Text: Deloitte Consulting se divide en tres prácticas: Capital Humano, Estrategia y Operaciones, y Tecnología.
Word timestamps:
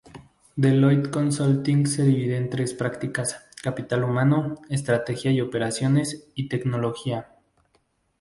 Deloitte 0.55 1.11
Consulting 1.11 1.85
se 1.85 2.01
divide 2.03 2.35
en 2.35 2.49
tres 2.49 2.73
prácticas: 2.73 3.37
Capital 3.61 4.03
Humano, 4.03 4.55
Estrategia 4.67 5.29
y 5.29 5.41
Operaciones, 5.41 6.27
y 6.33 6.49
Tecnología. 6.49 7.29